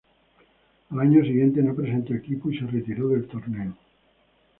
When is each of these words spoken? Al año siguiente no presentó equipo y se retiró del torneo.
Al 0.89 0.99
año 0.99 1.23
siguiente 1.23 1.61
no 1.61 1.75
presentó 1.75 2.15
equipo 2.15 2.49
y 2.49 2.57
se 2.57 2.65
retiró 2.65 3.09
del 3.09 3.27
torneo. 3.27 3.77